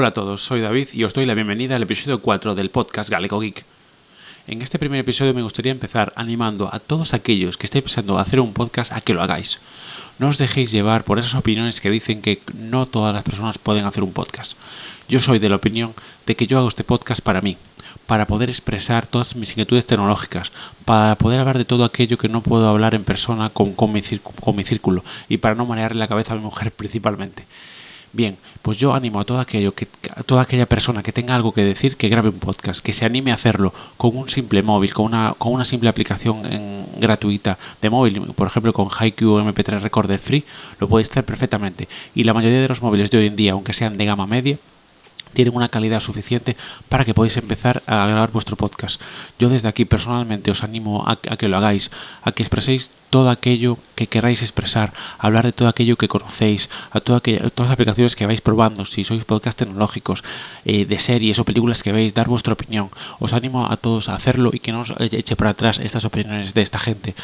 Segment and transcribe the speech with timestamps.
[0.00, 3.10] Hola a todos, soy David y os doy la bienvenida al episodio 4 del podcast
[3.10, 3.66] Galego Geek.
[4.46, 8.40] En este primer episodio me gustaría empezar animando a todos aquellos que estéis pensando hacer
[8.40, 9.58] un podcast a que lo hagáis.
[10.18, 13.84] No os dejéis llevar por esas opiniones que dicen que no todas las personas pueden
[13.84, 14.54] hacer un podcast.
[15.06, 15.92] Yo soy de la opinión
[16.24, 17.58] de que yo hago este podcast para mí,
[18.06, 20.50] para poder expresar todas mis inquietudes tecnológicas,
[20.86, 24.02] para poder hablar de todo aquello que no puedo hablar en persona con, mi,
[24.40, 27.44] con mi círculo y para no marearle la cabeza a mi mujer principalmente.
[28.12, 29.86] Bien, pues yo animo a aquello que
[30.26, 33.30] toda aquella persona que tenga algo que decir que grabe un podcast, que se anime
[33.30, 36.42] a hacerlo con un simple móvil, con una, con una simple aplicación
[36.98, 40.44] gratuita de móvil, por ejemplo con Haiku o MP3 Recorder Free,
[40.80, 41.88] lo podéis hacer perfectamente.
[42.14, 44.58] Y la mayoría de los móviles de hoy en día, aunque sean de gama media,
[45.32, 46.56] tienen una calidad suficiente
[46.88, 49.00] para que podáis empezar a grabar vuestro podcast.
[49.38, 51.90] Yo desde aquí personalmente os animo a, que lo hagáis,
[52.22, 57.00] a que expreséis todo aquello que queráis expresar, hablar de todo aquello que conocéis, a
[57.00, 60.22] todas las aplicaciones que vais probando, si sois podcast tecnológicos,
[60.64, 62.88] eh, de series o películas que veis, dar vuestra opinión.
[63.18, 66.54] Os animo a todos a hacerlo y que no os eche para atrás estas opiniones
[66.54, 67.18] de esta gente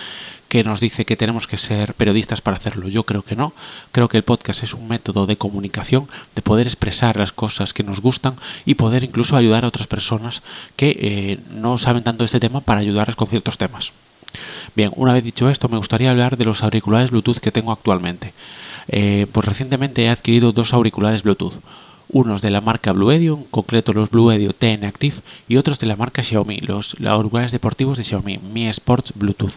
[0.48, 2.88] que nos dice que tenemos que ser periodistas para hacerlo.
[2.88, 3.52] Yo creo que no.
[3.92, 7.82] Creo que el podcast es un método de comunicación, de poder expresar las cosas que
[7.82, 10.42] nos gustan y poder incluso ayudar a otras personas
[10.76, 13.92] que eh, no saben tanto de este tema para ayudarles con ciertos temas.
[14.74, 18.32] Bien, una vez dicho esto, me gustaría hablar de los auriculares Bluetooth que tengo actualmente.
[18.88, 21.60] Eh, pues recientemente he adquirido dos auriculares Bluetooth
[22.08, 25.16] unos de la marca Blue Edion, en concreto los Blue Edio TN Active,
[25.48, 29.54] y otros de la marca Xiaomi, los, auriculares deportivos de Xiaomi, Mi Sports Bluetooth.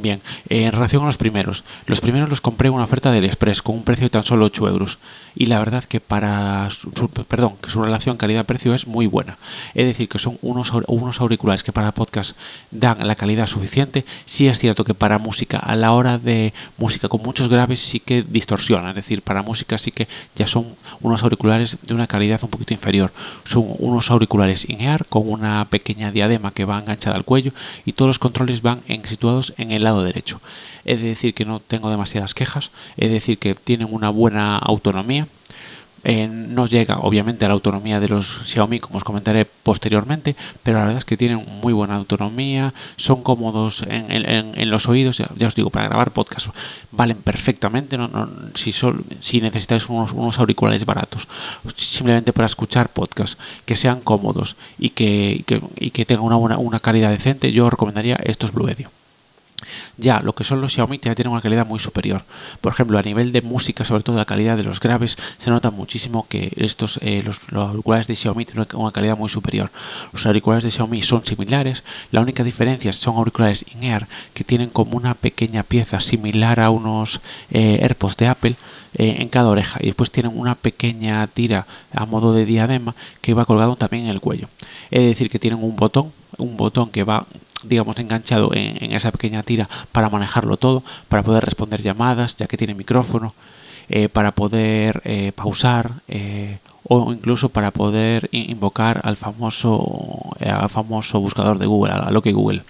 [0.00, 3.62] Bien, en relación a los primeros, los primeros los compré en una oferta del Express
[3.62, 4.98] con un precio de tan solo 8 euros
[5.34, 6.90] y la verdad que para su,
[7.28, 9.38] perdón, que su relación calidad-precio es muy buena.
[9.74, 12.36] Es decir, que son unos, unos auriculares que para podcast
[12.70, 14.04] dan la calidad suficiente.
[14.24, 17.98] Sí es cierto que para música, a la hora de música con muchos graves sí
[17.98, 20.66] que distorsiona, es decir, para música sí que ya son
[21.00, 23.12] unos auriculares de una calidad un poquito inferior.
[23.44, 27.52] Son unos auriculares in-ear con una pequeña diadema que va enganchada al cuello
[27.84, 30.40] y todos los controles van situados en el derecho.
[30.84, 35.26] Es decir que no tengo demasiadas quejas, es decir que tienen una buena autonomía
[36.04, 40.78] eh, no llega obviamente a la autonomía de los Xiaomi, como os comentaré posteriormente, pero
[40.78, 45.54] la verdad es que tienen muy buena autonomía, son cómodos en, los oídos, ya, os
[45.54, 46.48] digo, para grabar podcast
[46.92, 47.98] valen perfectamente,
[48.54, 51.26] si, si necesitáis unos, auriculares baratos,
[51.76, 57.10] simplemente para escuchar podcast, que sean cómodos y que, que, tengan una, buena, una calidad
[57.10, 58.90] decente, yo os recomendaría estos Blue Edio
[59.96, 62.24] ya lo que son los Xiaomi ya tienen una calidad muy superior.
[62.60, 65.70] Por ejemplo, a nivel de música, sobre todo la calidad de los graves, se nota
[65.70, 69.70] muchísimo que estos eh, los, auriculares de Xiaomi tienen una calidad muy superior.
[70.12, 74.96] Los auriculares de Xiaomi son similares, la única diferencia son auriculares in-ear que tienen como
[74.96, 77.20] una pequeña pieza similar a unos
[77.50, 78.56] eh, AirPods de Apple
[78.94, 83.34] eh, en cada oreja y después tienen una pequeña tira a modo de diadema que
[83.34, 84.48] va colgado también en el cuello.
[84.90, 87.26] Es decir, que tienen un botón, un botón que va
[87.62, 92.56] digamos, enganchado en, esa pequeña tira para manejarlo todo, para poder responder llamadas, ya que
[92.56, 93.34] tiene micrófono,
[93.88, 101.20] eh, para poder eh, pausar eh, o incluso para poder invocar al famoso, al famoso
[101.20, 102.62] buscador de Google, a lo que Google.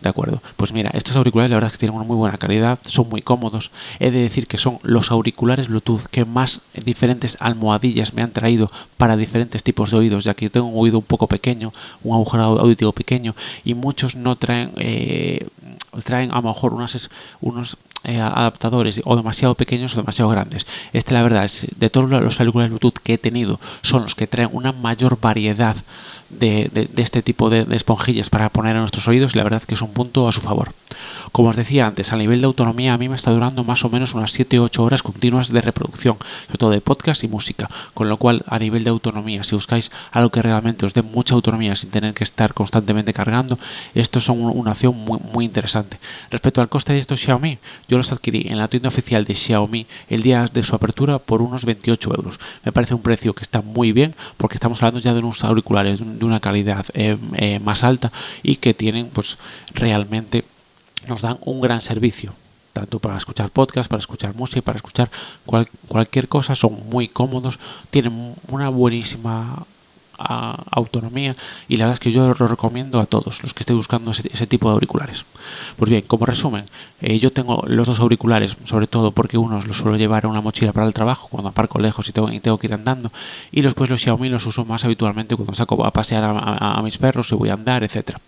[0.00, 0.42] ¿De acuerdo?
[0.56, 3.20] Pues mira, estos auriculares la verdad es que tienen una muy buena calidad, son muy
[3.20, 3.70] cómodos.
[3.98, 8.70] He de decir que son los auriculares Bluetooth que más diferentes almohadillas me han traído
[8.96, 11.72] para diferentes tipos de oídos, ya que yo tengo un oído un poco pequeño,
[12.02, 15.46] un agujero auditivo pequeño, y muchos no traen, eh,
[16.04, 17.10] traen a lo mejor unos,
[17.42, 20.66] unos eh, adaptadores o demasiado pequeños o demasiado grandes.
[20.92, 24.26] Este la verdad es, de todos los auriculares Bluetooth que he tenido, son los que
[24.26, 25.76] traen una mayor variedad
[26.30, 29.92] de, este tipo de, esponjillas para poner en nuestros oídos la verdad que es un
[29.92, 30.72] punto a su favor.
[31.32, 33.90] Como os decía antes, a nivel de autonomía a mí me está durando más o
[33.90, 36.16] menos unas 7-8 horas continuas de reproducción,
[36.46, 39.90] sobre todo de podcast y música, con lo cual a nivel de autonomía, si buscáis
[40.12, 43.58] algo que realmente os dé mucha autonomía sin tener que estar constantemente cargando,
[43.94, 45.98] estos son una opción muy, muy interesante.
[46.30, 47.58] Respecto al coste de estos Xiaomi,
[47.90, 51.42] yo los adquirí en la tienda oficial de Xiaomi el día de su apertura por
[51.42, 52.38] unos 28 euros.
[52.64, 55.98] Me parece un precio que está muy bien porque estamos hablando ya de unos auriculares,
[55.98, 58.12] de una calidad eh, eh, más alta
[58.44, 59.38] y que tienen pues
[59.74, 60.44] realmente
[61.08, 62.32] nos dan un gran servicio
[62.72, 65.10] tanto para escuchar podcast, para escuchar música, para escuchar
[65.88, 67.58] cualquier cosa, son muy cómodos,
[67.90, 69.66] tienen una buenísima
[70.20, 71.34] autonomía
[71.68, 74.46] y la verdad es que yo lo recomiendo a todos los que estén buscando ese,
[74.46, 75.24] tipo de auriculares.
[75.76, 76.64] Pues bien, como resumen,
[77.00, 80.40] eh, yo tengo los dos auriculares, sobre todo porque unos los suelo llevar en una
[80.40, 83.10] mochila para el trabajo cuando aparco lejos y tengo, y tengo que ir andando
[83.50, 87.30] y después los Xiaomi los uso más habitualmente cuando saco a pasear a, mis perros
[87.32, 88.20] y voy a andar, etcétera.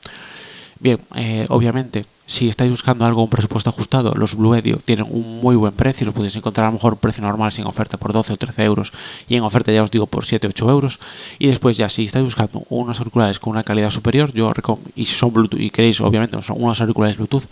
[0.83, 5.41] Bien, eh, obviamente, si estáis buscando algo, un presupuesto ajustado, los Blue Edio tienen un
[5.41, 8.33] muy buen precio, los podéis encontrar a lo mejor precio normal sin oferta por 12
[8.33, 8.93] o 13 euros
[9.29, 10.99] y en oferta ya os digo por 7 o 8 euros.
[11.39, 14.53] Y después ya si estáis buscando unos auriculares con una calidad superior, yo
[14.97, 17.45] y son Bluetooth y queréis obviamente son unos auriculares Bluetooth,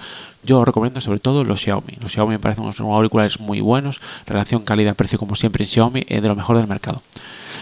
[0.42, 1.98] yo os recomiendo sobre todo los Xiaomi.
[2.00, 6.20] Los Xiaomi me parecen unos auriculares muy buenos, relación calidad-precio como siempre en Xiaomi, es
[6.20, 7.00] de lo mejor del mercado.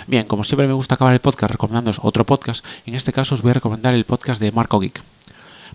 [0.07, 3.43] Bien, como siempre me gusta acabar el podcast recomendándoos otro podcast, en este caso os
[3.43, 5.18] voy a recomendar el podcast de Marco Geek.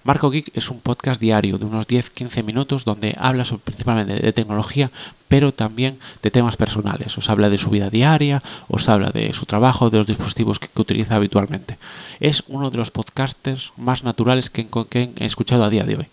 [0.03, 4.91] Marco Geek es un podcast diario de unos 10-15 minutos donde habla principalmente de tecnología,
[5.29, 7.17] pero también de temas personales.
[7.17, 10.67] Os habla de su vida diaria, os habla de su trabajo, de los dispositivos que,
[10.75, 11.77] utiliza habitualmente.
[12.19, 16.07] Es uno de los podcasters más naturales que he escuchado a día de hoy.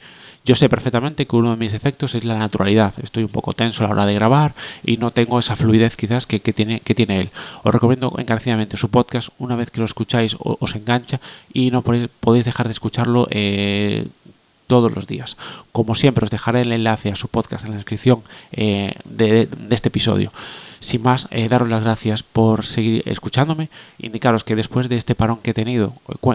[0.45, 2.95] Yo sé perfectamente que uno de mis efectos es la naturalidad.
[3.03, 6.27] Estoy un poco tenso a la hora de grabar y no tengo esa fluidez quizás
[6.27, 7.31] que, tiene, que tiene él.
[7.63, 9.29] Os recomiendo encarecidamente su podcast.
[9.39, 11.21] Una vez que lo escucháis os engancha
[11.53, 14.07] y no podéis dejar de escucharlo eh,
[14.71, 15.37] todos los días.
[15.73, 18.23] Como siempre os dejaré el enlace a su podcast en la descripción
[18.53, 20.33] eh, de este episodio.
[20.79, 23.69] Sin más, eh, daros las gracias por seguir escuchándome,
[23.99, 25.93] indicaros que después de este parón que he tenido,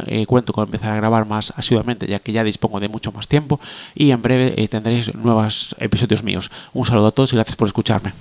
[0.07, 3.29] eh, cuento con empezar a grabar más asiduamente, ya que ya dispongo de mucho más
[3.29, 3.61] tiempo,
[3.95, 6.51] y en breve tendréis nuevos episodios míos.
[6.73, 8.11] Un saludo a todos y gracias por escucharme.